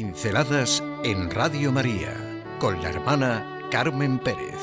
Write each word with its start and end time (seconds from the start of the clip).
Pinceladas 0.00 0.80
en 1.02 1.28
Radio 1.28 1.72
María 1.72 2.14
con 2.60 2.80
la 2.80 2.90
hermana 2.90 3.58
Carmen 3.68 4.20
Pérez. 4.20 4.54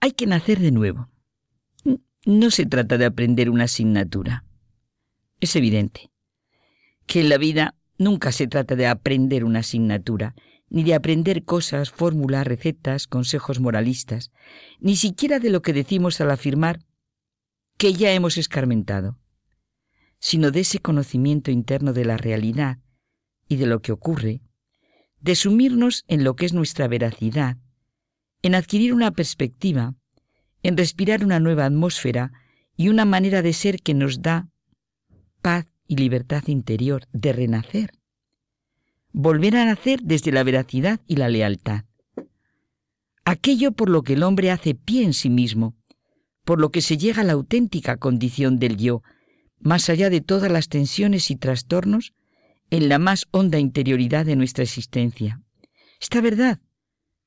Hay 0.00 0.10
que 0.16 0.26
nacer 0.26 0.58
de 0.58 0.72
nuevo. 0.72 1.08
No 2.26 2.50
se 2.50 2.66
trata 2.66 2.98
de 2.98 3.04
aprender 3.04 3.50
una 3.50 3.64
asignatura. 3.64 4.42
Es 5.38 5.54
evidente 5.54 6.10
que 7.06 7.20
en 7.20 7.28
la 7.28 7.38
vida 7.38 7.77
nunca 7.98 8.32
se 8.32 8.46
trata 8.46 8.76
de 8.76 8.86
aprender 8.86 9.44
una 9.44 9.60
asignatura, 9.60 10.34
ni 10.70 10.82
de 10.84 10.94
aprender 10.94 11.44
cosas, 11.44 11.90
fórmulas, 11.90 12.46
recetas, 12.46 13.06
consejos 13.06 13.60
moralistas, 13.60 14.30
ni 14.80 14.96
siquiera 14.96 15.38
de 15.38 15.50
lo 15.50 15.62
que 15.62 15.72
decimos 15.72 16.20
al 16.20 16.30
afirmar 16.30 16.80
que 17.76 17.92
ya 17.92 18.12
hemos 18.12 18.38
escarmentado, 18.38 19.18
sino 20.18 20.50
de 20.50 20.60
ese 20.60 20.78
conocimiento 20.78 21.50
interno 21.50 21.92
de 21.92 22.04
la 22.04 22.16
realidad 22.16 22.78
y 23.48 23.56
de 23.56 23.66
lo 23.66 23.80
que 23.80 23.92
ocurre, 23.92 24.42
de 25.20 25.34
sumirnos 25.34 26.04
en 26.08 26.24
lo 26.24 26.36
que 26.36 26.46
es 26.46 26.52
nuestra 26.52 26.86
veracidad, 26.88 27.56
en 28.42 28.54
adquirir 28.54 28.94
una 28.94 29.10
perspectiva, 29.10 29.94
en 30.62 30.76
respirar 30.76 31.24
una 31.24 31.40
nueva 31.40 31.66
atmósfera 31.66 32.32
y 32.76 32.88
una 32.88 33.04
manera 33.04 33.42
de 33.42 33.52
ser 33.52 33.80
que 33.80 33.94
nos 33.94 34.22
da 34.22 34.48
paz 35.40 35.66
y 35.88 35.96
libertad 35.96 36.44
interior, 36.46 37.08
de 37.12 37.32
renacer. 37.32 37.90
Volver 39.10 39.56
a 39.56 39.64
nacer 39.64 40.00
desde 40.02 40.30
la 40.30 40.44
veracidad 40.44 41.00
y 41.08 41.16
la 41.16 41.28
lealtad. 41.28 41.84
Aquello 43.24 43.72
por 43.72 43.90
lo 43.90 44.02
que 44.02 44.12
el 44.12 44.22
hombre 44.22 44.50
hace 44.50 44.74
pie 44.74 45.02
en 45.02 45.14
sí 45.14 45.30
mismo, 45.30 45.74
por 46.44 46.60
lo 46.60 46.70
que 46.70 46.82
se 46.82 46.96
llega 46.96 47.22
a 47.22 47.24
la 47.24 47.32
auténtica 47.32 47.96
condición 47.96 48.58
del 48.58 48.76
yo, 48.76 49.02
más 49.58 49.88
allá 49.90 50.08
de 50.10 50.20
todas 50.20 50.52
las 50.52 50.68
tensiones 50.68 51.30
y 51.30 51.36
trastornos, 51.36 52.12
en 52.70 52.88
la 52.88 52.98
más 52.98 53.26
honda 53.30 53.58
interioridad 53.58 54.26
de 54.26 54.36
nuestra 54.36 54.64
existencia. 54.64 55.42
Esta 56.00 56.20
verdad 56.20 56.60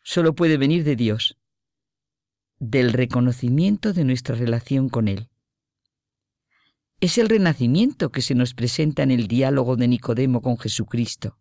solo 0.04 0.34
puede 0.34 0.58
venir 0.58 0.84
de 0.84 0.96
Dios, 0.96 1.38
del 2.60 2.94
reconocimiento 2.94 3.92
de 3.92 4.04
nuestra 4.04 4.36
relación 4.36 4.88
con 4.88 5.08
Él. 5.08 5.31
Es 7.02 7.18
el 7.18 7.30
renacimiento 7.30 8.12
que 8.12 8.22
se 8.22 8.36
nos 8.36 8.54
presenta 8.54 9.02
en 9.02 9.10
el 9.10 9.28
diálogo 9.28 9.76
de 9.76 9.88
Nicodemo 9.88 10.44
con 10.44 10.60
Jesucristo. 10.60 11.40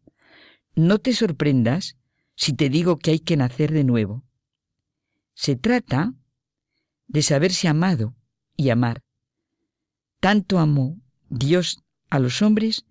No 0.75 0.99
te 0.99 1.13
sorprendas 1.13 1.99
si 2.35 2.55
te 2.55 2.71
digo 2.71 2.97
que 2.99 3.11
hay 3.11 3.21
que 3.21 3.37
nacer 3.37 3.71
de 3.71 3.85
nuevo. 3.85 4.25
Se 5.35 5.57
trata 5.57 6.15
de 7.09 7.21
saberse 7.21 7.69
amado 7.69 8.15
y 8.57 8.71
amar. 8.71 9.03
Tanto 10.19 10.59
amó 10.59 10.99
Dios 11.29 11.83
a 12.09 12.19
los 12.21 12.41
hombres 12.41 12.87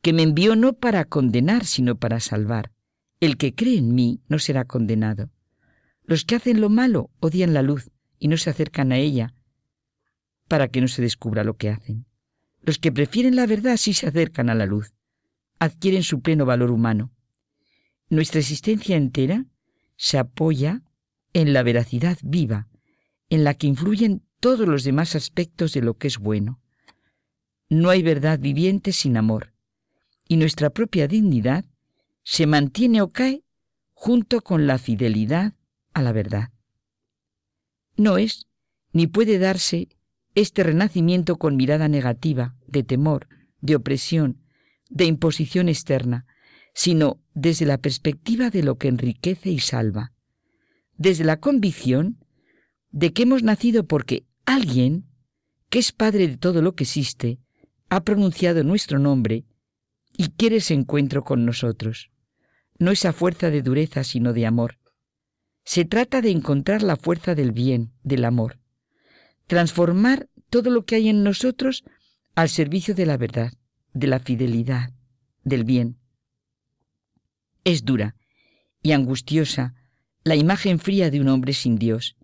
que 0.00 0.14
me 0.14 0.22
envió 0.22 0.56
no 0.56 0.72
para 0.72 1.04
condenar, 1.04 1.66
sino 1.66 1.98
para 1.98 2.20
salvar. 2.20 2.72
El 3.20 3.36
que 3.36 3.54
cree 3.54 3.76
en 3.76 3.94
mí 3.94 4.22
no 4.28 4.38
será 4.38 4.64
condenado. 4.64 5.30
Los 6.04 6.24
que 6.24 6.36
hacen 6.36 6.62
lo 6.62 6.70
malo 6.70 7.10
odian 7.20 7.52
la 7.52 7.60
luz 7.60 7.90
y 8.18 8.28
no 8.28 8.38
se 8.38 8.48
acercan 8.48 8.92
a 8.92 8.96
ella 8.96 9.34
para 10.48 10.68
que 10.68 10.80
no 10.80 10.88
se 10.88 11.02
descubra 11.02 11.44
lo 11.44 11.56
que 11.56 11.68
hacen. 11.68 12.06
Los 12.62 12.78
que 12.78 12.90
prefieren 12.90 13.36
la 13.36 13.46
verdad 13.46 13.76
sí 13.76 13.94
se 13.94 14.08
acercan 14.08 14.50
a 14.50 14.54
la 14.54 14.66
luz, 14.66 14.92
adquieren 15.58 16.02
su 16.02 16.20
pleno 16.20 16.44
valor 16.44 16.70
humano. 16.70 17.12
Nuestra 18.08 18.40
existencia 18.40 18.96
entera 18.96 19.44
se 19.96 20.18
apoya 20.18 20.82
en 21.32 21.52
la 21.52 21.62
veracidad 21.62 22.18
viva, 22.22 22.68
en 23.28 23.44
la 23.44 23.54
que 23.54 23.66
influyen 23.66 24.22
todos 24.40 24.66
los 24.66 24.84
demás 24.84 25.14
aspectos 25.14 25.72
de 25.74 25.82
lo 25.82 25.94
que 25.94 26.08
es 26.08 26.18
bueno. 26.18 26.60
No 27.68 27.90
hay 27.90 28.02
verdad 28.02 28.38
viviente 28.38 28.92
sin 28.92 29.16
amor, 29.16 29.52
y 30.26 30.36
nuestra 30.36 30.70
propia 30.70 31.06
dignidad 31.06 31.64
se 32.22 32.46
mantiene 32.46 33.02
o 33.02 33.08
cae 33.08 33.44
junto 33.92 34.40
con 34.40 34.66
la 34.66 34.78
fidelidad 34.78 35.54
a 35.92 36.02
la 36.02 36.12
verdad. 36.12 36.50
No 37.96 38.16
es 38.16 38.46
ni 38.92 39.06
puede 39.06 39.38
darse 39.38 39.88
este 40.40 40.62
renacimiento 40.62 41.36
con 41.36 41.56
mirada 41.56 41.88
negativa, 41.88 42.54
de 42.66 42.82
temor, 42.82 43.28
de 43.60 43.76
opresión, 43.76 44.42
de 44.88 45.04
imposición 45.04 45.68
externa, 45.68 46.26
sino 46.74 47.20
desde 47.34 47.66
la 47.66 47.78
perspectiva 47.78 48.50
de 48.50 48.62
lo 48.62 48.76
que 48.76 48.88
enriquece 48.88 49.50
y 49.50 49.58
salva, 49.58 50.12
desde 50.96 51.24
la 51.24 51.38
convicción 51.38 52.18
de 52.90 53.12
que 53.12 53.24
hemos 53.24 53.42
nacido 53.42 53.84
porque 53.84 54.26
alguien, 54.46 55.06
que 55.70 55.78
es 55.78 55.92
Padre 55.92 56.28
de 56.28 56.36
todo 56.36 56.62
lo 56.62 56.74
que 56.74 56.84
existe, 56.84 57.38
ha 57.90 58.02
pronunciado 58.04 58.64
nuestro 58.64 58.98
nombre 58.98 59.44
y 60.16 60.28
quiere 60.30 60.56
ese 60.56 60.74
encuentro 60.74 61.24
con 61.24 61.44
nosotros. 61.44 62.10
No 62.78 62.90
esa 62.90 63.12
fuerza 63.12 63.50
de 63.50 63.62
dureza, 63.62 64.04
sino 64.04 64.32
de 64.32 64.46
amor, 64.46 64.78
se 65.64 65.84
trata 65.84 66.22
de 66.22 66.30
encontrar 66.30 66.82
la 66.82 66.96
fuerza 66.96 67.34
del 67.34 67.52
bien, 67.52 67.92
del 68.02 68.24
amor, 68.24 68.58
transformar 69.48 70.28
todo 70.50 70.70
lo 70.70 70.84
que 70.84 70.94
hay 70.94 71.08
en 71.08 71.24
nosotros 71.24 71.84
al 72.36 72.48
servicio 72.48 72.94
de 72.94 73.06
la 73.06 73.16
verdad, 73.16 73.52
de 73.92 74.06
la 74.06 74.20
fidelidad, 74.20 74.92
del 75.42 75.64
bien. 75.64 75.98
Es 77.64 77.84
dura 77.84 78.14
y 78.82 78.92
angustiosa 78.92 79.74
la 80.22 80.36
imagen 80.36 80.78
fría 80.78 81.10
de 81.10 81.20
un 81.20 81.28
hombre 81.28 81.54
sin 81.54 81.76
Dios, 81.76 82.16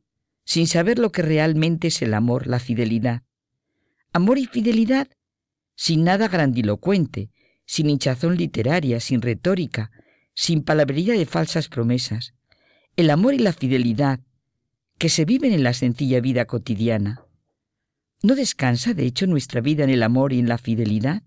sin 0.45 0.69
saber 0.69 0.99
lo 0.99 1.11
que 1.11 1.23
realmente 1.23 1.89
es 1.89 2.03
el 2.03 2.15
amor, 2.15 2.47
la 2.47 2.61
fidelidad. 2.61 3.23
Amor 4.13 4.39
y 4.39 4.47
fidelidad 4.47 5.09
sin 5.75 6.05
nada 6.05 6.29
grandilocuente, 6.29 7.31
sin 7.65 7.91
hinchazón 7.91 8.37
literaria, 8.37 9.01
sin 9.01 9.23
retórica, 9.23 9.91
sin 10.35 10.63
palabrería 10.63 11.15
de 11.15 11.27
falsas 11.27 11.69
promesas, 11.69 12.35
el 12.97 13.11
amor 13.11 13.35
y 13.35 13.39
la 13.39 13.53
fidelidad 13.53 14.21
que 14.99 15.09
se 15.09 15.25
viven 15.25 15.53
en 15.53 15.63
la 15.63 15.75
sencilla 15.75 16.21
vida 16.21 16.45
cotidiana. 16.45 17.25
¿No 18.23 18.35
descansa, 18.35 18.95
de 18.95 19.05
hecho, 19.05 19.27
nuestra 19.27 19.61
vida 19.61 19.85
en 19.85 19.91
el 19.91 20.03
amor 20.03 20.33
y 20.33 20.39
en 20.39 20.49
la 20.49 20.59
fidelidad? 20.59 21.23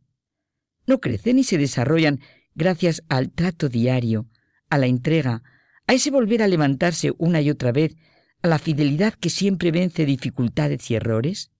¿No 0.85 0.99
crecen 0.99 1.37
y 1.37 1.43
se 1.43 1.57
desarrollan 1.57 2.21
gracias 2.55 3.03
al 3.07 3.31
trato 3.31 3.69
diario, 3.69 4.27
a 4.69 4.77
la 4.77 4.87
entrega, 4.87 5.43
a 5.85 5.93
ese 5.93 6.09
volver 6.09 6.41
a 6.41 6.47
levantarse 6.47 7.13
una 7.17 7.41
y 7.41 7.49
otra 7.49 7.71
vez, 7.71 7.95
a 8.41 8.47
la 8.47 8.57
fidelidad 8.57 9.13
que 9.13 9.29
siempre 9.29 9.71
vence 9.71 10.05
dificultades 10.05 10.89
y 10.89 10.95
errores? 10.95 11.51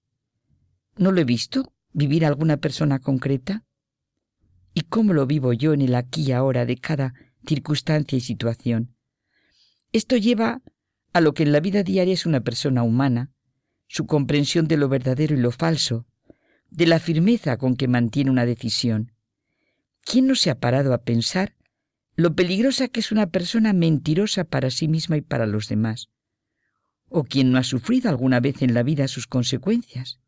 ¿No 0.98 1.12
lo 1.12 1.22
he 1.22 1.26
visto 1.26 1.74
vivir 1.94 2.26
alguna 2.26 2.58
persona 2.58 3.00
concreta? 3.00 3.64
¿Y 4.74 4.82
cómo 4.82 5.14
lo 5.14 5.26
vivo 5.28 5.54
yo 5.54 5.74
en 5.74 5.82
el 5.82 5.96
aquí 5.96 6.24
y 6.24 6.32
ahora 6.32 6.66
de 6.66 6.78
cada 6.78 7.14
circunstancia 7.48 8.18
y 8.18 8.22
situación? 8.22 8.96
Esto 9.92 10.18
lleva 10.18 10.62
a 11.18 11.22
lo 11.22 11.34
que 11.34 11.44
en 11.44 11.52
la 11.52 11.60
vida 11.60 11.84
diaria 11.84 12.14
es 12.14 12.26
una 12.26 12.42
persona 12.42 12.84
humana, 12.84 13.32
su 13.88 14.06
comprensión 14.06 14.68
de 14.68 14.78
lo 14.78 14.88
verdadero 14.88 15.36
y 15.36 15.40
lo 15.40 15.52
falso, 15.52 16.06
de 16.70 16.86
la 16.86 17.00
firmeza 17.00 17.58
con 17.58 17.76
que 17.76 17.88
mantiene 17.88 18.30
una 18.30 18.46
decisión. 18.46 19.14
¿Quién 20.06 20.28
no 20.28 20.36
se 20.36 20.52
ha 20.52 20.60
parado 20.60 20.94
a 20.94 21.00
pensar 21.00 21.56
lo 22.16 22.36
peligrosa 22.36 22.88
que 22.88 23.00
es 23.00 23.12
una 23.12 23.28
persona 23.28 23.74
mentirosa 23.74 24.44
para 24.44 24.70
sí 24.70 24.88
misma 24.88 25.18
y 25.18 25.22
para 25.22 25.48
los 25.48 25.68
demás? 25.68 26.10
¿O 27.10 27.24
quién 27.24 27.52
no 27.52 27.58
ha 27.58 27.64
sufrido 27.64 28.10
alguna 28.10 28.40
vez 28.40 28.62
en 28.62 28.74
la 28.74 28.84
vida 28.84 29.08
sus 29.08 29.26
consecuencias? 29.28 30.20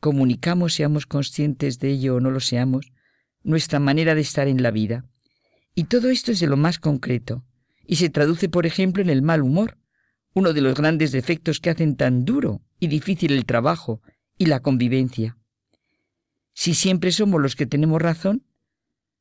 Comunicamos, 0.00 0.74
seamos 0.74 1.06
conscientes 1.06 1.78
de 1.78 1.90
ello 1.90 2.16
o 2.16 2.20
no 2.20 2.30
lo 2.30 2.40
seamos, 2.40 2.92
nuestra 3.42 3.78
manera 3.78 4.14
de 4.14 4.20
estar 4.20 4.48
en 4.48 4.62
la 4.62 4.70
vida. 4.70 5.06
Y 5.74 5.84
todo 5.84 6.10
esto 6.10 6.30
es 6.30 6.40
de 6.40 6.46
lo 6.46 6.56
más 6.56 6.78
concreto, 6.78 7.44
y 7.86 7.96
se 7.96 8.10
traduce, 8.10 8.48
por 8.48 8.66
ejemplo, 8.66 9.02
en 9.02 9.10
el 9.10 9.22
mal 9.22 9.42
humor, 9.42 9.78
uno 10.34 10.52
de 10.52 10.60
los 10.60 10.74
grandes 10.74 11.12
defectos 11.12 11.60
que 11.60 11.70
hacen 11.70 11.96
tan 11.96 12.24
duro 12.24 12.62
y 12.80 12.88
difícil 12.88 13.32
el 13.32 13.46
trabajo 13.46 14.02
y 14.36 14.46
la 14.46 14.60
convivencia. 14.60 15.38
Si 16.52 16.74
siempre 16.74 17.12
somos 17.12 17.40
los 17.40 17.56
que 17.56 17.66
tenemos 17.66 18.00
razón, 18.00 18.44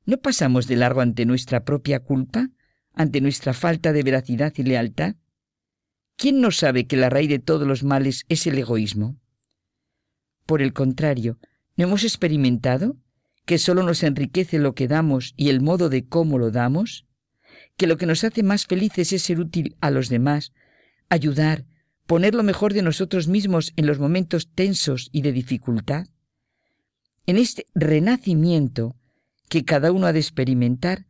¿no 0.06 0.18
pasamos 0.18 0.68
de 0.68 0.76
largo 0.76 1.02
ante 1.02 1.26
nuestra 1.26 1.64
propia 1.66 2.00
culpa, 2.00 2.50
ante 2.94 3.22
nuestra 3.22 3.54
falta 3.54 3.94
de 3.94 4.04
veracidad 4.04 4.54
y 4.58 4.64
lealtad? 4.64 5.16
¿Quién 6.16 6.42
no 6.42 6.52
sabe 6.52 6.86
que 6.86 6.98
la 6.98 7.10
raíz 7.10 7.30
de 7.30 7.40
todos 7.40 7.68
los 7.68 7.84
males 7.84 8.26
es 8.30 8.46
el 8.48 8.58
egoísmo? 8.58 9.18
Por 10.46 10.62
el 10.62 10.74
contrario, 10.74 11.40
¿no 11.76 11.86
hemos 11.86 12.04
experimentado 12.04 12.98
que 13.46 13.58
solo 13.58 13.84
nos 13.84 14.04
enriquece 14.04 14.60
lo 14.60 14.76
que 14.76 14.88
damos 14.88 15.34
y 15.36 15.50
el 15.50 15.62
modo 15.62 15.90
de 15.90 16.06
cómo 16.06 16.38
lo 16.38 16.52
damos? 16.52 17.08
Que 17.78 17.88
lo 17.88 17.98
que 17.98 18.06
nos 18.06 18.24
hace 18.24 18.44
más 18.44 18.66
felices 18.66 19.14
es 19.14 19.24
ser 19.24 19.40
útil 19.40 19.76
a 19.82 19.92
los 19.92 20.10
demás, 20.10 20.54
ayudar, 21.10 21.66
poner 22.06 22.36
lo 22.36 22.44
mejor 22.44 22.74
de 22.74 22.82
nosotros 22.82 23.28
mismos 23.28 23.74
en 23.76 23.88
los 23.88 24.00
momentos 24.00 24.50
tensos 24.54 25.10
y 25.12 25.22
de 25.22 25.32
dificultad? 25.32 26.08
En 27.26 27.38
este 27.38 27.66
renacimiento 27.74 28.96
que 29.50 29.64
cada 29.64 29.92
uno 29.92 30.08
ha 30.08 30.14
de 30.14 30.20
experimentar, 30.20 31.06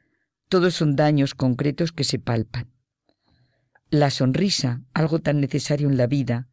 Todos 0.50 0.76
son 0.76 0.96
daños 0.96 1.34
concretos 1.34 1.92
que 1.92 2.04
se 2.04 2.20
palpan. 2.20 2.72
La 3.90 4.12
sonrisa, 4.12 4.84
algo 4.94 5.18
tan 5.18 5.42
necesario 5.42 5.90
en 5.90 5.98
la 5.98 6.06
vida 6.06 6.48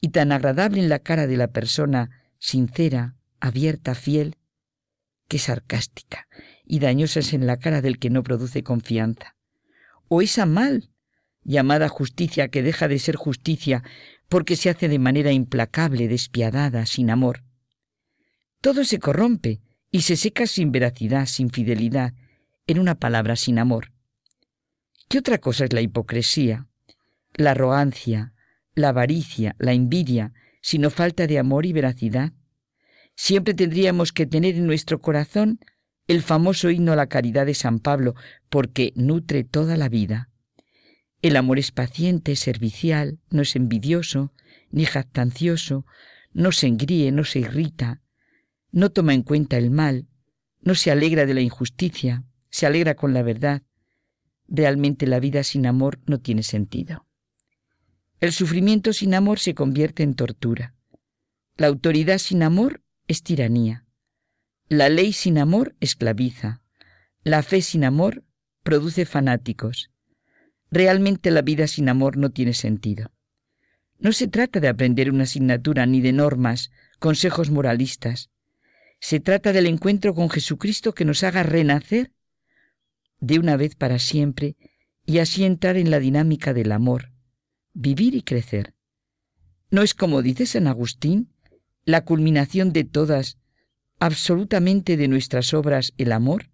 y 0.00 0.08
tan 0.08 0.32
agradable 0.32 0.80
en 0.80 0.88
la 0.88 0.98
cara 0.98 1.28
de 1.28 1.36
la 1.36 1.48
persona 1.48 2.10
sincera, 2.38 3.14
abierta, 3.38 3.94
fiel, 3.94 4.38
que 5.28 5.38
sarcástica 5.38 6.26
y 6.64 6.80
dañosa 6.80 7.20
es 7.20 7.32
en 7.32 7.46
la 7.46 7.58
cara 7.58 7.80
del 7.80 8.00
que 8.00 8.10
no 8.10 8.24
produce 8.24 8.64
confianza. 8.64 9.33
O 10.14 10.22
esa 10.22 10.46
mal 10.46 10.90
llamada 11.42 11.88
justicia 11.88 12.46
que 12.46 12.62
deja 12.62 12.86
de 12.86 13.00
ser 13.00 13.16
justicia 13.16 13.82
porque 14.28 14.54
se 14.54 14.70
hace 14.70 14.86
de 14.86 15.00
manera 15.00 15.32
implacable, 15.32 16.06
despiadada, 16.06 16.86
sin 16.86 17.10
amor. 17.10 17.42
Todo 18.60 18.84
se 18.84 19.00
corrompe 19.00 19.60
y 19.90 20.02
se 20.02 20.14
seca 20.14 20.46
sin 20.46 20.70
veracidad, 20.70 21.26
sin 21.26 21.50
fidelidad, 21.50 22.14
en 22.68 22.78
una 22.78 22.94
palabra, 22.94 23.34
sin 23.34 23.58
amor. 23.58 23.90
¿Qué 25.08 25.18
otra 25.18 25.38
cosa 25.38 25.64
es 25.64 25.72
la 25.72 25.80
hipocresía? 25.80 26.68
La 27.32 27.50
arrogancia, 27.50 28.34
la 28.76 28.90
avaricia, 28.90 29.56
la 29.58 29.72
envidia, 29.72 30.32
sino 30.62 30.90
falta 30.90 31.26
de 31.26 31.40
amor 31.40 31.66
y 31.66 31.72
veracidad. 31.72 32.32
Siempre 33.16 33.52
tendríamos 33.52 34.12
que 34.12 34.26
tener 34.26 34.54
en 34.54 34.68
nuestro 34.68 35.00
corazón 35.00 35.58
el 36.06 36.22
famoso 36.22 36.70
himno 36.70 36.92
a 36.92 36.96
la 36.96 37.06
caridad 37.06 37.46
de 37.46 37.54
San 37.54 37.78
Pablo, 37.78 38.14
porque 38.48 38.92
nutre 38.94 39.44
toda 39.44 39.76
la 39.76 39.88
vida. 39.88 40.30
El 41.22 41.36
amor 41.36 41.58
es 41.58 41.72
paciente, 41.72 42.36
servicial, 42.36 43.18
no 43.30 43.42
es 43.42 43.56
envidioso, 43.56 44.32
ni 44.70 44.84
jactancioso, 44.84 45.86
no 46.32 46.52
se 46.52 46.66
engríe, 46.66 47.12
no 47.12 47.24
se 47.24 47.38
irrita, 47.38 48.02
no 48.70 48.90
toma 48.90 49.14
en 49.14 49.22
cuenta 49.22 49.56
el 49.56 49.70
mal, 49.70 50.06
no 50.60 50.74
se 50.74 50.90
alegra 50.90 51.26
de 51.26 51.34
la 51.34 51.40
injusticia, 51.40 52.24
se 52.50 52.66
alegra 52.66 52.94
con 52.94 53.14
la 53.14 53.22
verdad. 53.22 53.62
Realmente 54.48 55.06
la 55.06 55.20
vida 55.20 55.42
sin 55.42 55.66
amor 55.66 56.00
no 56.06 56.18
tiene 56.20 56.42
sentido. 56.42 57.06
El 58.20 58.32
sufrimiento 58.32 58.92
sin 58.92 59.14
amor 59.14 59.38
se 59.38 59.54
convierte 59.54 60.02
en 60.02 60.14
tortura. 60.14 60.74
La 61.56 61.68
autoridad 61.68 62.18
sin 62.18 62.42
amor 62.42 62.82
es 63.06 63.22
tiranía. 63.22 63.83
La 64.68 64.88
ley 64.88 65.12
sin 65.12 65.36
amor 65.36 65.76
esclaviza. 65.80 66.62
La 67.22 67.42
fe 67.42 67.60
sin 67.60 67.84
amor 67.84 68.24
produce 68.62 69.04
fanáticos. 69.04 69.90
Realmente 70.70 71.30
la 71.30 71.42
vida 71.42 71.66
sin 71.66 71.90
amor 71.90 72.16
no 72.16 72.30
tiene 72.30 72.54
sentido. 72.54 73.12
No 73.98 74.12
se 74.12 74.26
trata 74.26 74.60
de 74.60 74.68
aprender 74.68 75.10
una 75.10 75.24
asignatura 75.24 75.84
ni 75.84 76.00
de 76.00 76.12
normas, 76.12 76.70
consejos 76.98 77.50
moralistas. 77.50 78.30
Se 79.00 79.20
trata 79.20 79.52
del 79.52 79.66
encuentro 79.66 80.14
con 80.14 80.30
Jesucristo 80.30 80.94
que 80.94 81.04
nos 81.04 81.22
haga 81.24 81.42
renacer 81.42 82.10
de 83.20 83.38
una 83.38 83.58
vez 83.58 83.74
para 83.74 83.98
siempre 83.98 84.56
y 85.04 85.18
así 85.18 85.44
entrar 85.44 85.76
en 85.76 85.90
la 85.90 86.00
dinámica 86.00 86.54
del 86.54 86.72
amor, 86.72 87.12
vivir 87.74 88.14
y 88.14 88.22
crecer. 88.22 88.74
¿No 89.70 89.82
es 89.82 89.92
como 89.92 90.22
dice 90.22 90.46
San 90.46 90.68
Agustín, 90.68 91.34
la 91.84 92.06
culminación 92.06 92.72
de 92.72 92.84
todas 92.84 93.36
absolutamente 94.04 94.98
de 94.98 95.08
nuestras 95.08 95.54
obras 95.54 95.94
el 95.96 96.12
amor? 96.12 96.50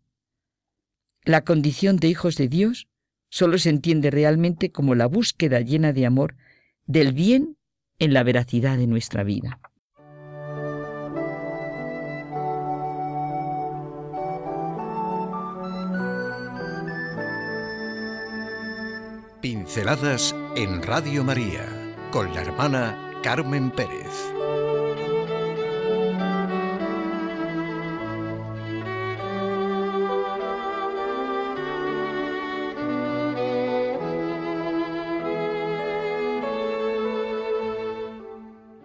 La 1.25 1.43
condición 1.43 1.97
de 1.97 2.07
hijos 2.07 2.37
de 2.37 2.47
Dios 2.47 2.87
solo 3.29 3.59
se 3.59 3.71
entiende 3.71 4.13
realmente 4.13 4.71
como 4.71 4.95
la 4.95 5.07
búsqueda 5.07 5.61
llena 5.61 5.93
de 5.93 6.07
amor 6.07 6.37
del 6.87 7.13
bien 7.13 7.57
en 7.99 8.15
la 8.15 8.23
veracidad 8.23 8.79
de 8.79 8.87
nuestra 8.87 9.25
vida. 9.25 9.59
Pinceladas 19.43 20.37
en 20.55 20.83
Radio 20.85 21.25
María 21.25 21.67
con 22.13 22.33
la 22.33 22.43
hermana 22.43 23.21
Carmen 23.25 23.73
Pérez. 23.73 24.40